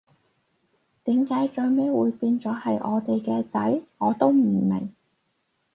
[1.03, 4.91] 點解最尾會變咗係我哋嘅仔，我都唔明